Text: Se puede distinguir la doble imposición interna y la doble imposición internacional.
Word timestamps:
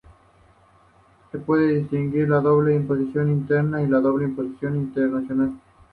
Se 1.31 1.37
puede 1.37 1.75
distinguir 1.77 2.27
la 2.27 2.39
doble 2.41 2.73
imposición 2.73 3.29
interna 3.29 3.83
y 3.83 3.87
la 3.87 3.99
doble 3.99 4.25
imposición 4.25 4.75
internacional. 4.75 5.53